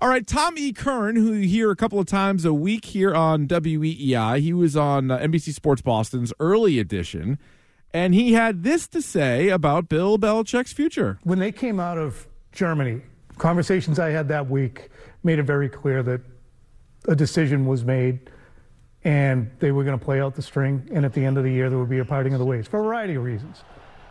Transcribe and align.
All 0.00 0.08
right, 0.08 0.24
Tom 0.24 0.56
E. 0.56 0.72
Curran, 0.72 1.16
who 1.16 1.32
you 1.32 1.48
hear 1.48 1.72
a 1.72 1.76
couple 1.76 1.98
of 1.98 2.06
times 2.06 2.44
a 2.44 2.54
week 2.54 2.84
here 2.84 3.12
on 3.12 3.48
WEEI, 3.48 4.38
he 4.38 4.52
was 4.52 4.76
on 4.76 5.10
uh, 5.10 5.18
NBC 5.18 5.52
Sports 5.52 5.82
Boston's 5.82 6.32
early 6.38 6.78
edition, 6.78 7.36
and 7.92 8.14
he 8.14 8.32
had 8.34 8.62
this 8.62 8.86
to 8.86 9.02
say 9.02 9.48
about 9.48 9.88
Bill 9.88 10.16
Belichick's 10.16 10.72
future. 10.72 11.18
When 11.24 11.40
they 11.40 11.50
came 11.50 11.80
out 11.80 11.98
of 11.98 12.28
Germany, 12.52 13.00
conversations 13.38 13.98
I 13.98 14.10
had 14.10 14.28
that 14.28 14.48
week 14.48 14.88
made 15.24 15.40
it 15.40 15.42
very 15.42 15.68
clear 15.68 16.04
that 16.04 16.20
a 17.08 17.16
decision 17.16 17.66
was 17.66 17.84
made 17.84 18.30
and 19.02 19.50
they 19.58 19.72
were 19.72 19.82
going 19.82 19.98
to 19.98 20.04
play 20.04 20.20
out 20.20 20.36
the 20.36 20.42
string, 20.42 20.88
and 20.92 21.04
at 21.04 21.12
the 21.12 21.24
end 21.24 21.38
of 21.38 21.42
the 21.42 21.50
year, 21.50 21.70
there 21.70 21.78
would 21.78 21.90
be 21.90 21.98
a 21.98 22.04
parting 22.04 22.34
of 22.34 22.38
the 22.38 22.46
ways 22.46 22.68
for 22.68 22.78
a 22.78 22.82
variety 22.84 23.16
of 23.16 23.24
reasons. 23.24 23.64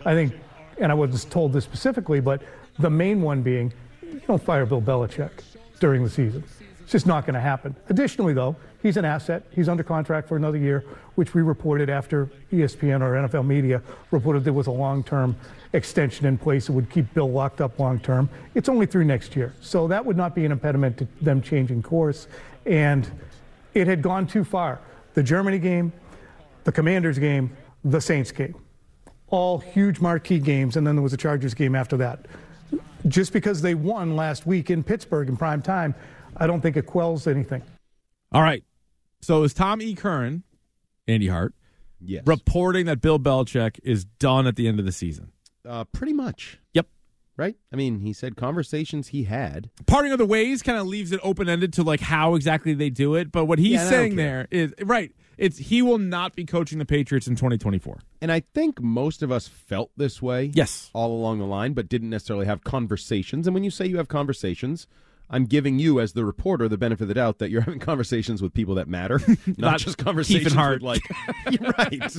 I 0.04 0.14
think, 0.14 0.34
and 0.80 0.92
I 0.92 0.96
wasn't 0.96 1.32
told 1.32 1.54
this 1.54 1.64
specifically, 1.64 2.20
but 2.20 2.42
the 2.78 2.90
main 2.90 3.22
one 3.22 3.42
being 3.42 3.72
you 4.02 4.22
don't 4.28 4.44
fire 4.44 4.66
Bill 4.66 4.82
Belichick 4.82 5.32
during 5.80 6.04
the 6.04 6.10
season. 6.10 6.44
It's 6.82 6.92
just 6.94 7.06
not 7.06 7.26
going 7.26 7.34
to 7.34 7.42
happen. 7.42 7.76
Additionally, 7.90 8.34
though, 8.34 8.56
he's 8.82 8.96
an 8.96 9.04
asset. 9.04 9.44
He's 9.52 9.68
under 9.68 9.84
contract 9.84 10.28
for 10.28 10.38
another 10.38 10.58
year, 10.58 10.86
which 11.16 11.34
we 11.34 11.42
reported 11.42 11.90
after 11.90 12.30
ESPN 12.54 13.02
or 13.02 13.28
NFL 13.28 13.46
media 13.46 13.82
reported 14.12 14.46
there 14.46 14.54
was 14.54 14.68
a 14.68 14.72
long 14.72 15.04
term 15.04 15.36
extension 15.74 16.26
in 16.26 16.38
place 16.38 16.68
that 16.68 16.72
would 16.72 16.90
keep 16.90 17.14
Bill 17.14 17.30
locked 17.30 17.60
up 17.60 17.78
long 17.78 18.00
term. 18.00 18.30
It's 18.56 18.70
only 18.70 18.86
through 18.86 19.04
next 19.04 19.36
year. 19.36 19.54
So 19.60 19.88
that 19.90 20.06
would 20.06 20.16
not 20.16 20.34
be 20.34 20.46
an 20.46 20.52
impediment 20.54 20.98
to 21.00 21.08
them 21.22 21.42
changing 21.42 21.84
course. 21.84 22.28
And 22.66 23.10
it 23.74 23.86
had 23.86 24.02
gone 24.02 24.26
too 24.26 24.46
far. 24.46 24.80
The 25.14 25.24
Germany 25.24 25.60
game, 25.60 25.92
the 26.64 26.72
Commanders 26.72 27.20
game, 27.20 27.56
the 27.84 28.00
Saints 28.00 28.32
game. 28.32 28.56
All 29.28 29.58
huge 29.58 30.00
marquee 30.00 30.40
games, 30.40 30.78
and 30.78 30.88
then 30.88 30.96
there 30.96 31.04
was 31.04 31.12
a 31.12 31.18
Chargers 31.18 31.54
game 31.54 31.76
after 31.76 31.98
that 31.98 32.28
just 33.08 33.34
because 33.34 33.62
they 33.62 33.76
won 33.76 34.16
last 34.16 34.46
week 34.46 34.70
in 34.70 34.84
Pittsburgh 34.84 35.30
in 35.30 35.38
prime 35.38 35.62
time, 35.62 35.96
I 36.36 36.48
don't 36.48 36.62
think 36.62 36.78
it 36.78 36.86
quells 36.86 37.28
anything. 37.28 37.62
All 38.32 38.42
right. 38.42 38.64
So 39.22 39.44
is 39.44 39.54
Tom 39.54 39.82
E. 39.82 39.96
Curran, 39.96 40.44
Andy 41.08 41.28
Hart, 41.28 41.54
Yes. 42.00 42.24
reporting 42.28 42.86
that 42.86 43.02
Bill 43.02 43.18
Belichick 43.20 43.80
is 43.84 44.06
done 44.06 44.46
at 44.46 44.56
the 44.56 44.68
end 44.68 44.80
of 44.80 44.86
the 44.86 44.92
season? 44.92 45.32
Uh, 45.68 45.84
pretty 45.86 46.14
much. 46.14 46.60
Yep. 46.74 46.88
Right? 47.36 47.56
I 47.72 47.76
mean, 47.76 48.00
he 48.00 48.14
said 48.14 48.36
conversations 48.36 49.10
he 49.10 49.24
had. 49.24 49.70
Parting 49.86 50.12
of 50.12 50.18
the 50.18 50.26
ways 50.26 50.62
kind 50.64 50.78
of 50.78 50.88
leaves 50.88 51.12
it 51.12 51.20
open 51.24 51.48
ended 51.50 51.74
to 51.74 51.84
like 51.84 52.00
how 52.02 52.36
exactly 52.36 52.74
they 52.74 52.90
do 52.90 53.16
it. 53.16 53.32
But 53.32 53.46
what 53.46 53.60
he's 53.60 53.74
Yeah, 53.74 53.90
saying 53.90 54.16
there 54.16 54.48
is 54.52 54.74
right. 54.82 55.12
It's 55.38 55.58
he 55.58 55.82
will 55.82 55.98
not 56.00 56.36
be 56.36 56.46
coaching 56.46 56.80
the 56.80 56.86
Patriots 56.86 57.28
in 57.28 57.36
2024. 57.36 58.00
And 58.22 58.32
I 58.32 58.40
think 58.54 58.82
most 58.82 59.22
of 59.22 59.32
us 59.32 59.48
felt 59.48 59.92
this 59.96 60.22
way. 60.22 60.52
Yes. 60.54 60.90
All 60.94 61.12
along 61.16 61.40
the 61.40 61.46
line, 61.46 61.74
but 61.74 61.88
didn't 61.88 62.10
necessarily 62.10 62.46
have 62.48 62.64
conversations. 62.64 63.48
And 63.48 63.54
when 63.54 63.64
you 63.64 63.70
say 63.72 63.86
you 63.86 63.98
have 63.98 64.08
conversations, 64.08 64.88
I'm 65.30 65.46
giving 65.46 65.78
you, 65.78 66.00
as 66.00 66.14
the 66.14 66.24
reporter, 66.26 66.70
the 66.70 66.78
benefit 66.78 67.04
of 67.04 67.08
the 67.10 67.14
doubt 67.14 67.40
that 67.40 67.50
you're 67.52 67.62
having 67.62 67.80
conversations 67.80 68.42
with 68.42 68.54
people 68.54 68.76
that 68.76 68.88
matter, 68.88 69.20
not, 69.46 69.58
Not 69.58 69.80
just 69.80 69.98
conversations 69.98 70.56
with 70.56 70.82
like, 70.82 71.02
You're 71.52 71.72
right. 71.78 72.16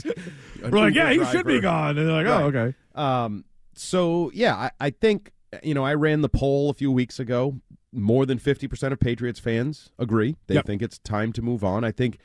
We're 0.63 0.79
like, 0.79 0.95
yeah, 0.95 1.13
he 1.13 1.25
should 1.27 1.47
be 1.47 1.61
gone. 1.61 1.97
And 1.99 2.09
they're 2.09 2.23
like, 2.23 2.27
oh, 2.27 2.47
okay. 2.49 2.75
Um, 2.95 3.45
so 3.75 4.31
yeah, 4.35 4.55
I, 4.55 4.71
I 4.81 4.91
think 4.91 5.33
you 5.63 5.73
know 5.73 5.85
I 5.85 5.95
ran 5.95 6.21
the 6.21 6.29
poll 6.29 6.69
a 6.71 6.75
few 6.75 6.93
weeks 6.93 7.19
ago. 7.19 7.61
More 7.93 8.27
than 8.27 8.39
fifty 8.39 8.69
percent 8.69 8.93
of 8.93 9.01
Patriots 9.01 9.41
fans 9.41 9.89
agree. 9.99 10.37
They 10.47 10.57
Yep. 10.57 10.67
think 10.67 10.83
it's 10.83 10.99
time 10.99 11.33
to 11.33 11.41
move 11.43 11.65
on. 11.65 11.85
I 11.85 11.91
think 11.93 12.19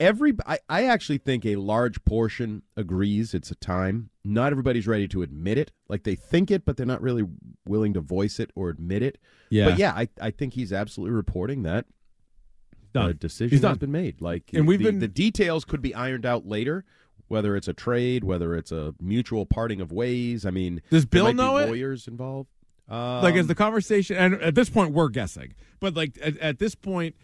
every 0.00 0.32
I, 0.46 0.58
I 0.68 0.84
actually 0.84 1.18
think 1.18 1.44
a 1.46 1.56
large 1.56 2.04
portion 2.04 2.62
agrees 2.76 3.34
it's 3.34 3.50
a 3.50 3.54
time. 3.54 4.10
Not 4.24 4.52
everybody's 4.52 4.86
ready 4.86 5.08
to 5.08 5.22
admit 5.22 5.58
it. 5.58 5.72
Like 5.88 6.04
they 6.04 6.14
think 6.14 6.50
it, 6.50 6.64
but 6.64 6.76
they're 6.76 6.86
not 6.86 7.00
really 7.02 7.24
willing 7.66 7.94
to 7.94 8.00
voice 8.00 8.38
it 8.40 8.50
or 8.54 8.68
admit 8.68 9.02
it. 9.02 9.18
Yeah. 9.50 9.70
But 9.70 9.78
yeah, 9.78 9.92
I, 9.94 10.08
I 10.20 10.30
think 10.30 10.54
he's 10.54 10.72
absolutely 10.72 11.14
reporting 11.16 11.62
that 11.62 11.86
Done. 12.92 13.10
a 13.10 13.14
decision 13.14 13.50
He's 13.50 13.60
has 13.60 13.70
done. 13.72 13.78
been 13.78 13.92
made. 13.92 14.20
Like, 14.20 14.50
And 14.54 14.66
we've 14.66 14.78
the, 14.78 14.86
been- 14.86 14.98
the 14.98 15.08
details 15.08 15.64
could 15.64 15.82
be 15.82 15.94
ironed 15.94 16.24
out 16.26 16.46
later, 16.46 16.84
whether 17.28 17.56
it's 17.56 17.68
a 17.68 17.72
trade, 17.74 18.24
whether 18.24 18.54
it's 18.54 18.72
a 18.72 18.94
mutual 19.00 19.46
parting 19.46 19.80
of 19.80 19.92
ways. 19.92 20.44
I 20.46 20.50
mean, 20.50 20.80
Does 20.90 21.04
Bill 21.06 21.32
know 21.32 21.56
it? 21.58 21.66
Lawyers 21.68 22.06
involved. 22.08 22.48
Um, 22.88 23.22
like, 23.22 23.34
is 23.34 23.46
the 23.46 23.54
conversation, 23.54 24.16
and 24.16 24.34
at 24.40 24.54
this 24.54 24.70
point, 24.70 24.92
we're 24.94 25.10
guessing, 25.10 25.52
but 25.78 25.94
like 25.94 26.16
at, 26.22 26.38
at 26.38 26.58
this 26.58 26.74
point, 26.74 27.16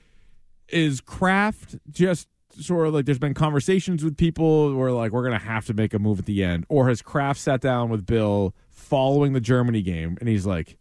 is 0.68 1.00
Kraft 1.00 1.76
just 1.90 2.28
sort 2.60 2.86
of 2.86 2.94
like 2.94 3.06
there's 3.06 3.18
been 3.18 3.34
conversations 3.34 4.04
with 4.04 4.16
people 4.16 4.74
where 4.74 4.92
like 4.92 5.12
we're 5.12 5.24
gonna 5.24 5.38
have 5.38 5.66
to 5.66 5.74
make 5.74 5.94
a 5.94 5.98
move 5.98 6.18
at 6.18 6.26
the 6.26 6.42
end, 6.44 6.66
or 6.68 6.88
has 6.88 7.02
Kraft 7.02 7.40
sat 7.40 7.60
down 7.60 7.88
with 7.88 8.06
Bill 8.06 8.54
following 8.70 9.32
the 9.32 9.40
Germany 9.40 9.82
game 9.82 10.16
and 10.20 10.28
he's 10.28 10.46
like, 10.46 10.76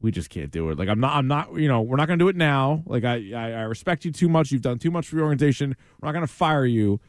we 0.00 0.10
just 0.10 0.30
can't 0.30 0.50
do 0.50 0.70
it. 0.70 0.78
Like 0.78 0.88
I'm 0.88 1.00
not, 1.00 1.16
I'm 1.16 1.26
not, 1.26 1.54
you 1.58 1.68
know, 1.68 1.80
we're 1.82 1.96
not 1.96 2.06
gonna 2.06 2.18
do 2.18 2.28
it 2.28 2.36
now. 2.36 2.82
Like 2.86 3.04
I, 3.04 3.32
I, 3.34 3.50
I 3.52 3.62
respect 3.62 4.04
you 4.04 4.12
too 4.12 4.28
much. 4.28 4.50
You've 4.50 4.62
done 4.62 4.78
too 4.78 4.90
much 4.90 5.08
for 5.08 5.16
your 5.16 5.24
organization. 5.24 5.76
We're 6.00 6.08
not 6.08 6.12
gonna 6.12 6.26
fire 6.26 6.66
you, 6.66 7.00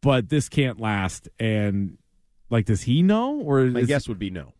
but 0.00 0.28
this 0.28 0.48
can't 0.48 0.80
last. 0.80 1.28
And 1.38 1.98
like, 2.50 2.66
does 2.66 2.82
he 2.82 3.02
know 3.02 3.40
or 3.40 3.64
my 3.64 3.80
is, 3.80 3.86
guess 3.86 4.08
would 4.08 4.18
be 4.18 4.30
no. 4.30 4.52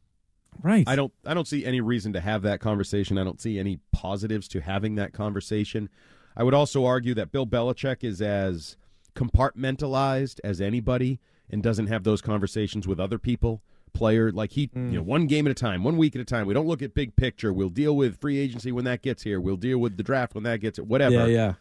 right? 0.62 0.88
I 0.88 0.96
don't. 0.96 1.12
I 1.24 1.34
don't 1.34 1.46
see 1.46 1.64
any 1.64 1.80
reason 1.80 2.12
to 2.14 2.20
have 2.20 2.42
that 2.42 2.60
conversation. 2.60 3.18
I 3.18 3.24
don't 3.24 3.40
see 3.40 3.58
any 3.58 3.80
positives 3.92 4.48
to 4.48 4.60
having 4.60 4.96
that 4.96 5.12
conversation. 5.12 5.88
I 6.36 6.42
would 6.44 6.54
also 6.54 6.84
argue 6.84 7.14
that 7.14 7.30
Bill 7.32 7.46
Belichick 7.46 8.02
is 8.04 8.22
as 8.22 8.76
compartmentalized 9.14 10.40
as 10.44 10.60
anybody 10.60 11.20
and 11.50 11.62
doesn't 11.62 11.88
have 11.88 12.04
those 12.04 12.20
conversations 12.20 12.86
with 12.86 12.98
other 13.00 13.18
people. 13.18 13.62
Player 13.92 14.32
like 14.32 14.52
he, 14.52 14.68
Mm. 14.68 14.92
you 14.92 14.96
know, 14.96 15.02
one 15.02 15.26
game 15.26 15.46
at 15.46 15.50
a 15.50 15.54
time, 15.54 15.84
one 15.84 15.98
week 15.98 16.14
at 16.16 16.22
a 16.22 16.24
time. 16.24 16.46
We 16.46 16.54
don't 16.54 16.66
look 16.66 16.80
at 16.80 16.94
big 16.94 17.14
picture. 17.14 17.52
We'll 17.52 17.68
deal 17.68 17.94
with 17.94 18.18
free 18.18 18.38
agency 18.38 18.72
when 18.72 18.84
that 18.86 19.02
gets 19.02 19.22
here. 19.22 19.38
We'll 19.38 19.56
deal 19.58 19.78
with 19.78 19.98
the 19.98 20.02
draft 20.02 20.34
when 20.34 20.44
that 20.44 20.60
gets 20.60 20.78
it. 20.78 20.86
Whatever. 20.86 21.14
Yeah, 21.14 21.26
yeah. 21.26 21.54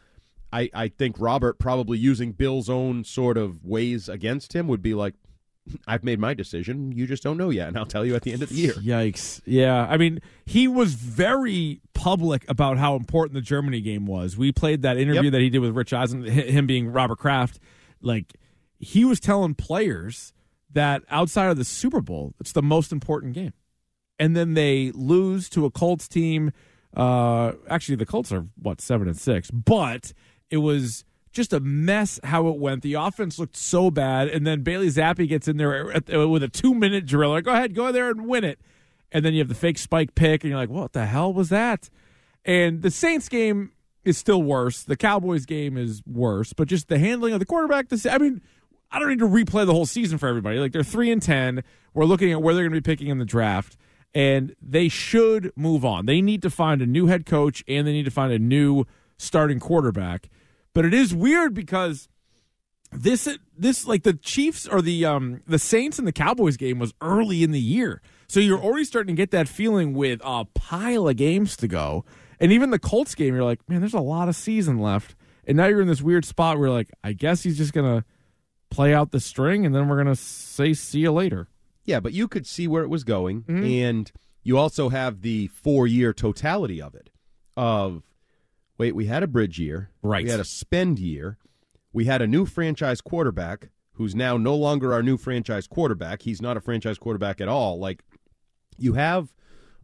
I, 0.54 0.70
I 0.74 0.88
think 0.88 1.18
Robert 1.20 1.60
probably 1.60 1.98
using 1.98 2.32
Bill's 2.32 2.70
own 2.70 3.04
sort 3.04 3.38
of 3.38 3.66
ways 3.66 4.08
against 4.08 4.54
him 4.54 4.68
would 4.68 4.82
be 4.82 4.94
like, 4.94 5.16
I've 5.88 6.04
made 6.04 6.20
my 6.20 6.34
decision. 6.34 6.92
You 6.92 7.08
just 7.08 7.24
don't 7.24 7.38
know 7.38 7.50
yet, 7.50 7.68
and 7.70 7.78
I'll 7.78 7.86
tell 7.86 8.06
you 8.06 8.16
at 8.16 8.22
the 8.24 8.32
end 8.34 8.44
of 8.44 8.50
the 8.50 8.56
year. 8.56 8.74
Yikes. 8.74 9.42
Yeah. 9.46 9.86
I 9.90 9.98
mean, 9.98 10.20
he 10.46 10.68
was 10.68 10.94
very 10.94 11.82
public 11.94 12.46
about 12.50 12.78
how 12.78 12.96
important 12.96 13.34
the 13.36 13.42
Germany 13.42 13.82
game 13.82 14.06
was. 14.06 14.38
We 14.38 14.52
played 14.52 14.82
that 14.84 14.98
interview 14.98 15.24
Yep. 15.24 15.32
that 15.34 15.42
he 15.42 15.50
did 15.50 15.60
with 15.60 15.76
Rich 15.76 15.94
Eisen, 15.94 16.24
him 16.24 16.68
being 16.68 16.92
Robert 16.92 17.18
Kraft. 17.20 17.60
Like, 18.02 18.34
he 18.80 19.06
was 19.06 19.20
telling 19.20 19.54
players 19.56 20.34
that 20.74 21.04
outside 21.10 21.50
of 21.52 21.58
the 21.58 21.66
Super 21.66 22.02
Bowl, 22.02 22.34
it's 22.40 22.52
the 22.54 22.62
most 22.64 22.92
important 22.92 23.34
game. 23.34 23.54
And 24.18 24.36
then 24.36 24.54
they 24.54 24.92
lose 24.94 25.50
to 25.50 25.66
a 25.66 25.72
Colts 25.72 26.08
team. 26.08 26.52
Uh, 26.96 27.54
actually, 27.70 27.96
the 27.96 28.06
Colts 28.06 28.32
are, 28.32 28.46
what, 28.62 28.82
seven 28.82 29.08
and 29.08 29.18
six. 29.18 29.50
But 29.52 30.14
it 30.50 30.58
was 30.58 31.04
just 31.32 31.54
a 31.54 31.60
mess 31.60 32.20
how 32.24 32.48
it 32.48 32.58
went. 32.58 32.82
The 32.82 32.96
offense 32.96 33.40
looked 33.40 33.56
so 33.56 33.90
bad, 33.90 34.28
and 34.28 34.46
then 34.46 34.62
Bailey 34.64 34.88
Zappe 34.88 35.28
gets 35.28 35.48
in 35.48 35.58
there 35.58 35.96
uh, 35.96 36.28
with 36.28 36.44
a 36.44 36.50
two 36.50 36.74
minute 36.74 37.06
drill. 37.06 37.32
Like, 37.32 37.46
go 37.46 37.54
ahead, 37.54 37.74
go 37.74 37.92
there 37.92 38.10
and 38.10 38.28
win 38.28 38.44
it. 38.44 38.60
And 39.12 39.26
then 39.26 39.34
you 39.34 39.40
have 39.40 39.50
the 39.50 39.56
fake 39.56 39.78
spike 39.78 40.16
pick, 40.16 40.44
and 40.44 40.50
you're 40.50 40.60
like, 40.60 40.70
what 40.70 40.94
the 40.94 41.06
hell 41.06 41.34
was 41.34 41.50
that? 41.50 41.90
And 42.46 42.82
the 42.82 42.92
Saints 42.92 43.30
game 43.30 43.72
is 44.04 44.18
still 44.18 44.42
worse. 44.42 44.84
The 44.84 44.96
Cowboys 44.98 45.46
game 45.46 45.78
is 45.78 46.02
worse, 46.06 46.54
but 46.54 46.68
just 46.68 46.88
the 46.88 46.98
handling 46.98 47.34
of 47.34 47.40
the 47.40 47.46
quarterback. 47.46 47.90
The, 47.90 48.10
I 48.12 48.18
mean, 48.18 48.42
I 48.92 49.00
don't 49.00 49.10
need 49.10 49.20
to 49.20 49.28
replay 49.28 49.66
the 49.66 49.74
whole 49.74 49.86
season 49.86 50.18
for 50.18 50.28
everybody. 50.28 50.58
Like 50.58 50.72
they're 50.72 50.84
three 50.84 51.12
and 51.12 51.22
ten. 51.22 51.64
We're 51.94 52.06
looking 52.06 52.32
at 52.32 52.42
where 52.42 52.54
they're 52.54 52.64
going 52.64 52.74
to 52.74 52.82
be 52.82 52.92
picking 52.92 53.08
in 53.08 53.20
the 53.20 53.26
draft, 53.26 53.78
and 54.14 54.56
they 54.62 54.88
should 54.88 55.52
move 55.56 55.86
on. 55.86 56.06
They 56.06 56.22
need 56.22 56.42
to 56.42 56.50
find 56.50 56.82
a 56.82 56.86
new 56.86 57.08
head 57.08 57.26
coach, 57.26 57.64
and 57.68 57.86
they 57.86 57.92
need 57.92 58.06
to 58.06 58.12
find 58.12 58.34
a 58.34 58.40
new 58.40 58.86
starting 59.18 59.60
quarterback. 59.60 60.30
But 60.74 60.86
it 60.86 60.94
is 60.94 61.14
weird 61.14 61.54
because 61.54 62.08
this 62.92 63.28
this 63.58 63.88
like 63.88 64.04
the 64.04 64.14
Chiefs 64.14 64.68
or 64.68 64.82
the 64.82 65.06
um 65.06 65.42
the 65.48 65.60
Saints 65.60 65.98
and 66.00 66.08
the 66.08 66.12
Cowboys 66.12 66.58
game 66.58 66.80
was 66.80 66.94
early 67.02 67.44
in 67.44 67.52
the 67.52 67.60
year. 67.60 68.02
So 68.28 68.40
you're 68.40 68.60
already 68.60 68.86
starting 68.86 69.16
to 69.16 69.22
get 69.22 69.32
that 69.32 69.48
feeling 69.50 69.94
with 69.94 70.22
a 70.24 70.46
pile 70.56 71.08
of 71.10 71.18
games 71.18 71.58
to 71.58 71.68
go. 71.68 72.06
And 72.40 72.52
even 72.52 72.70
the 72.72 72.80
Colts 72.80 73.14
game, 73.14 73.36
you're 73.36 73.44
like, 73.44 73.68
man, 73.70 73.82
there's 73.82 73.94
a 73.94 74.00
lot 74.00 74.30
of 74.30 74.36
season 74.36 74.80
left. 74.80 75.16
And 75.46 75.58
now 75.58 75.68
you're 75.68 75.82
in 75.82 75.88
this 75.88 76.02
weird 76.02 76.24
spot 76.26 76.58
where 76.58 76.70
like, 76.70 76.90
I 77.04 77.14
guess 77.14 77.44
he's 77.44 77.58
just 77.58 77.74
gonna 77.74 78.06
play 78.70 78.94
out 78.94 79.12
the 79.12 79.20
string 79.20 79.66
and 79.66 79.76
then 79.76 79.88
we're 79.90 79.98
gonna 79.98 80.16
say 80.16 80.74
see 80.74 81.00
you 81.00 81.12
later. 81.12 81.50
Yeah, 81.84 82.00
but 82.00 82.14
you 82.14 82.28
could 82.28 82.46
see 82.48 82.68
where 82.68 82.84
it 82.84 82.90
was 82.90 83.04
going, 83.04 83.42
Mm-hmm. 83.44 83.64
and 83.66 84.12
you 84.44 84.58
also 84.58 84.90
have 84.90 85.22
the 85.22 85.48
four-year 85.48 86.14
totality 86.14 86.82
of 86.82 86.94
it. 86.96 87.10
Of 87.58 88.04
wait, 88.82 88.96
we 88.96 89.06
had 89.06 89.22
a 89.22 89.28
bridge 89.28 89.60
year, 89.60 89.92
Right. 90.02 90.24
We 90.24 90.32
had 90.32 90.40
a 90.40 90.44
spend 90.46 90.98
year, 90.98 91.38
we 91.94 92.06
had 92.06 92.22
a 92.22 92.28
new 92.28 92.48
franchise 92.48 93.00
quarterback 93.00 93.70
who's 93.94 94.16
now 94.16 94.38
no 94.38 94.56
longer 94.56 94.92
our 94.92 95.04
new 95.04 95.18
franchise 95.18 95.68
quarterback. 95.68 96.24
He's 96.24 96.42
not 96.42 96.58
a 96.58 96.62
franchise 96.62 96.98
quarterback 96.98 97.40
at 97.40 97.48
all. 97.48 97.78
Like 97.78 98.02
you 98.80 98.94
have 98.94 99.34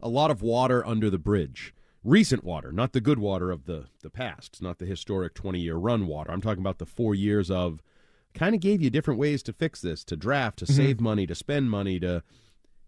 a 0.00 0.08
lot 0.08 0.32
of 0.32 0.42
water 0.42 0.84
under 0.84 1.10
the 1.10 1.18
bridge. 1.18 1.72
Recent 2.02 2.42
water, 2.42 2.72
not 2.72 2.92
the 2.92 3.00
good 3.00 3.20
water 3.20 3.52
of 3.52 3.66
the 3.66 3.86
the 4.02 4.10
past, 4.10 4.60
not 4.60 4.78
the 4.78 4.86
historic 4.86 5.34
20-year 5.34 5.76
run 5.76 6.06
water. 6.06 6.32
I'm 6.32 6.40
talking 6.40 6.62
about 6.62 6.78
the 6.78 6.86
4 6.86 7.14
years 7.14 7.50
of 7.50 7.80
kind 8.34 8.54
of 8.54 8.60
gave 8.60 8.82
you 8.82 8.90
different 8.90 9.20
ways 9.20 9.42
to 9.44 9.52
fix 9.52 9.80
this, 9.80 10.02
to 10.04 10.16
draft, 10.16 10.58
to 10.58 10.64
mm-hmm. 10.64 10.74
save 10.74 11.00
money, 11.00 11.26
to 11.26 11.34
spend 11.34 11.70
money, 11.70 12.00
to 12.00 12.22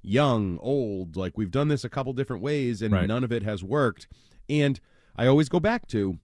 young, 0.03 0.59
old. 0.61 1.17
Like 1.17 1.39
we've 1.39 1.51
done 1.51 1.69
this 1.69 1.85
a 1.85 1.89
couple 1.89 2.13
different 2.15 2.43
ways 2.43 2.83
and 2.83 2.93
Right. 2.95 3.07
none 3.07 3.23
of 3.23 3.31
it 3.33 3.43
has 3.43 3.63
worked. 3.63 4.09
And 4.49 4.81
I 5.17 5.27
always 5.27 5.49
go 5.49 5.61
back 5.61 5.87
to 5.89 6.19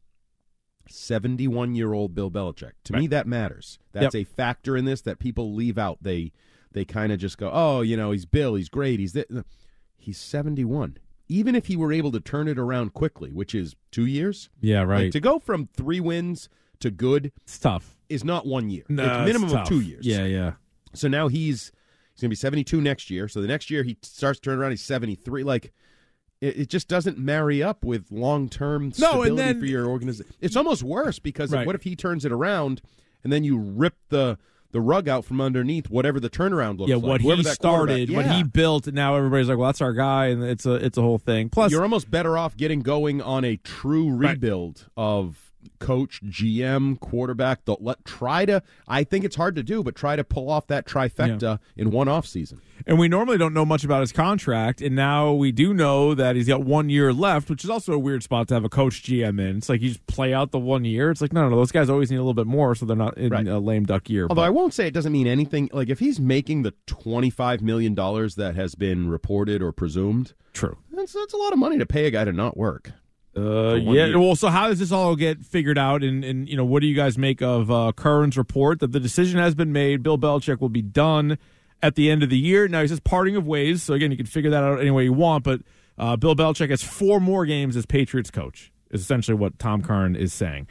71 0.88 1.74
year 1.74 1.92
old 1.92 2.14
Bill 2.14 2.30
Belichick. 2.30 2.72
To 2.84 2.92
me, 2.94 3.06
that 3.08 3.26
matters. 3.26 3.78
That's 3.92 4.14
Yep. 4.14 4.22
a 4.22 4.24
factor 4.24 4.76
in 4.76 4.84
this 4.84 5.00
that 5.02 5.18
people 5.18 5.54
leave 5.54 5.78
out. 5.78 5.98
They 6.02 6.32
they 6.72 6.84
kind 6.84 7.10
of 7.10 7.18
just 7.18 7.38
go, 7.38 7.50
oh, 7.52 7.80
you 7.80 7.96
know, 7.96 8.10
he's 8.10 8.26
Bill, 8.26 8.54
he's 8.54 8.68
great, 8.68 9.00
he's 9.00 9.12
th-. 9.14 9.26
he's 9.96 10.18
71. 10.18 10.98
Even 11.28 11.54
if 11.54 11.66
he 11.66 11.76
were 11.76 11.90
able 11.92 12.12
to 12.12 12.20
turn 12.20 12.48
it 12.48 12.58
around 12.58 12.92
quickly, 12.92 13.30
which 13.32 13.54
is 13.54 13.74
two 13.90 14.04
years, 14.04 14.50
Yeah, 14.60 14.80
like, 14.80 14.88
right. 14.88 15.12
to 15.12 15.18
go 15.20 15.38
from 15.38 15.68
three 15.74 16.00
wins 16.00 16.48
to 16.80 16.90
good 16.90 17.32
it's 17.44 17.58
tough. 17.58 17.96
is 18.10 18.22
not 18.24 18.46
one 18.46 18.68
year. 18.68 18.84
No, 18.90 19.04
it's 19.04 19.12
it's 19.16 19.26
minimum 19.26 19.56
of 19.56 19.66
two 19.66 19.80
years. 19.80 20.06
Yeah, 20.06 20.24
yeah. 20.26 20.52
So 20.92 21.08
now 21.08 21.28
he's 21.28 21.72
he's 22.12 22.20
going 22.20 22.28
to 22.28 22.32
be 22.32 22.34
72 22.36 22.80
next 22.80 23.08
year. 23.10 23.26
So 23.26 23.40
the 23.40 23.48
next 23.48 23.70
year 23.70 23.82
he 23.82 23.96
starts 24.02 24.38
to 24.40 24.44
turn 24.50 24.58
around, 24.58 24.70
he's 24.72 24.82
73. 24.82 25.42
Like 25.44 25.72
it, 26.40 26.56
it 26.58 26.68
just 26.68 26.88
doesn't 26.88 27.18
marry 27.18 27.62
up 27.62 27.84
with 27.84 28.10
long 28.10 28.48
term 28.48 28.86
No, 28.86 28.90
stability 28.92 29.30
and 29.30 29.38
then- 29.38 29.60
for 29.60 29.66
your 29.66 29.86
organization. 29.86 30.32
It's 30.40 30.56
almost 30.56 30.82
worse 30.82 31.18
because 31.18 31.50
Right. 31.52 31.66
what 31.66 31.74
if 31.74 31.82
he 31.82 31.96
turns 31.96 32.24
it 32.24 32.32
around 32.32 32.82
and 33.24 33.32
then 33.32 33.44
you 33.44 33.58
rip 33.58 33.94
the 34.10 34.38
the 34.72 34.80
rug 34.80 35.08
out 35.08 35.24
from 35.24 35.40
underneath 35.40 35.88
whatever 35.88 36.20
the 36.20 36.28
turnaround 36.28 36.78
looks 36.78 36.80
like. 36.80 36.88
Yeah, 36.90 36.96
like. 36.96 37.04
what 37.04 37.20
Whoever 37.22 37.36
he 37.42 37.44
started, 37.44 38.10
what 38.10 38.26
he 38.26 38.42
built, 38.42 38.86
and 38.86 38.94
now 38.94 39.14
everybody's 39.16 39.48
like, 39.48 39.56
"Well, 39.56 39.68
that's 39.68 39.80
our 39.80 39.94
guy," 39.94 40.26
and 40.26 40.42
it's 40.42 40.66
a 40.66 40.74
it's 40.74 40.98
a 40.98 41.02
whole 41.02 41.18
thing. 41.18 41.48
Plus, 41.48 41.72
You're 41.72 41.82
almost 41.82 42.10
better 42.10 42.36
off 42.36 42.56
getting 42.58 42.80
going 42.80 43.22
on 43.22 43.44
a 43.44 43.56
true 43.56 44.10
Right. 44.10 44.32
rebuild 44.32 44.86
of 44.96 45.45
coach, 45.78 46.20
GM, 46.24 46.98
quarterback. 47.00 47.64
The, 47.64 47.76
let 47.80 48.04
try 48.04 48.44
to. 48.46 48.62
I 48.88 49.04
think 49.04 49.24
it's 49.24 49.36
hard 49.36 49.56
to 49.56 49.62
do, 49.62 49.82
but 49.82 49.94
try 49.94 50.16
to 50.16 50.24
pull 50.24 50.50
off 50.50 50.66
that 50.68 50.86
trifecta 50.86 51.58
in 51.76 51.90
one 51.90 52.08
off 52.08 52.26
season. 52.26 52.60
And 52.86 52.98
we 52.98 53.08
normally 53.08 53.38
don't 53.38 53.54
know 53.54 53.64
much 53.64 53.84
about 53.84 54.00
his 54.02 54.12
contract, 54.12 54.80
and 54.82 54.94
now 54.94 55.32
we 55.32 55.50
do 55.50 55.72
know 55.72 56.14
that 56.14 56.36
he's 56.36 56.46
got 56.46 56.62
one 56.62 56.90
year 56.90 57.12
left, 57.12 57.48
which 57.48 57.64
is 57.64 57.70
also 57.70 57.92
a 57.94 57.98
weird 57.98 58.22
spot 58.22 58.48
to 58.48 58.54
have 58.54 58.64
a 58.64 58.68
coach 58.68 59.02
GM 59.02 59.40
in. 59.40 59.56
It's 59.56 59.68
like 59.68 59.80
you 59.80 59.88
just 59.88 60.06
play 60.06 60.34
out 60.34 60.50
the 60.52 60.58
one 60.58 60.84
year. 60.84 61.10
It's 61.10 61.20
like 61.22 61.32
no, 61.32 61.42
no, 61.42 61.48
no 61.48 61.56
those 61.56 61.72
guys 61.72 61.88
always 61.88 62.10
need 62.10 62.18
a 62.18 62.20
little 62.20 62.34
bit 62.34 62.46
more, 62.46 62.74
so 62.74 62.84
they're 62.86 62.96
not 62.96 63.16
in 63.16 63.30
Right. 63.30 63.46
a 63.46 63.58
lame 63.58 63.84
duck 63.84 64.08
year. 64.10 64.24
Although 64.24 64.34
But- 64.42 64.46
I 64.46 64.50
won't 64.50 64.74
say 64.74 64.86
it 64.86 64.94
doesn't 64.94 65.12
mean 65.12 65.26
anything. 65.26 65.70
Like 65.72 65.88
if 65.88 65.98
he's 66.00 66.20
making 66.20 66.62
the 66.62 66.74
twenty 66.86 67.30
five 67.30 67.62
million 67.62 67.94
dollars 67.94 68.34
that 68.34 68.54
has 68.56 68.74
been 68.74 69.08
reported 69.08 69.62
or 69.62 69.72
presumed, 69.72 70.34
true. 70.52 70.76
that's 70.92 71.12
that's 71.14 71.32
a 71.32 71.36
lot 71.38 71.52
of 71.54 71.58
money 71.58 71.78
to 71.78 71.86
pay 71.86 72.06
a 72.06 72.10
guy 72.10 72.24
to 72.24 72.32
not 72.32 72.56
work. 72.56 72.92
Uh, 73.36 73.74
yeah. 73.74 74.06
year. 74.06 74.18
Well, 74.18 74.34
so 74.34 74.48
how 74.48 74.68
does 74.68 74.78
this 74.78 74.92
all 74.92 75.14
get 75.14 75.44
figured 75.44 75.78
out? 75.78 76.02
And, 76.02 76.24
and 76.24 76.48
you 76.48 76.56
know, 76.56 76.64
what 76.64 76.80
do 76.80 76.86
you 76.86 76.94
guys 76.94 77.18
make 77.18 77.42
of 77.42 77.70
uh, 77.70 77.92
Curran's 77.94 78.38
report 78.38 78.80
that 78.80 78.92
the 78.92 79.00
decision 79.00 79.38
has 79.38 79.54
been 79.54 79.72
made? 79.72 80.02
Bill 80.02 80.18
Belichick 80.18 80.60
will 80.60 80.70
be 80.70 80.82
done 80.82 81.38
at 81.82 81.94
the 81.94 82.10
end 82.10 82.22
of 82.22 82.30
the 82.30 82.38
year. 82.38 82.66
Now 82.66 82.82
he 82.82 82.88
says 82.88 83.00
parting 83.00 83.36
of 83.36 83.46
ways. 83.46 83.82
So 83.82 83.94
again, 83.94 84.10
you 84.10 84.16
can 84.16 84.26
figure 84.26 84.50
that 84.50 84.64
out 84.64 84.80
any 84.80 84.90
way 84.90 85.04
you 85.04 85.12
want. 85.12 85.44
But 85.44 85.60
uh, 85.98 86.16
Bill 86.16 86.34
Belichick 86.34 86.70
has 86.70 86.82
four 86.82 87.20
more 87.20 87.44
games 87.44 87.76
as 87.76 87.84
Patriots 87.84 88.30
coach. 88.30 88.72
Is 88.90 89.00
essentially 89.00 89.34
what 89.36 89.58
Tom 89.58 89.82
Curran 89.82 90.14
is 90.14 90.32
saying. 90.32 90.68